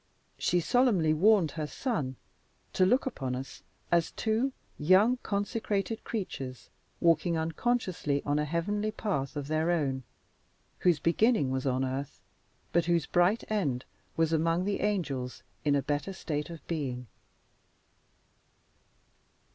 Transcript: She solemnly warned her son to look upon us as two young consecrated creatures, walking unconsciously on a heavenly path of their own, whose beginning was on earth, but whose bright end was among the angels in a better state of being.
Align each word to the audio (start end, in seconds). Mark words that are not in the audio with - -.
She 0.39 0.59
solemnly 0.59 1.13
warned 1.13 1.51
her 1.51 1.67
son 1.67 2.15
to 2.73 2.87
look 2.87 3.05
upon 3.05 3.35
us 3.35 3.61
as 3.91 4.09
two 4.11 4.51
young 4.79 5.17
consecrated 5.17 6.03
creatures, 6.03 6.71
walking 6.99 7.37
unconsciously 7.37 8.23
on 8.23 8.39
a 8.39 8.45
heavenly 8.45 8.89
path 8.89 9.35
of 9.35 9.47
their 9.47 9.69
own, 9.69 10.01
whose 10.79 10.97
beginning 10.99 11.51
was 11.51 11.67
on 11.67 11.85
earth, 11.85 12.19
but 12.73 12.85
whose 12.85 13.05
bright 13.05 13.43
end 13.47 13.85
was 14.17 14.33
among 14.33 14.65
the 14.65 14.79
angels 14.81 15.43
in 15.63 15.75
a 15.75 15.83
better 15.83 16.13
state 16.13 16.49
of 16.49 16.65
being. 16.67 17.05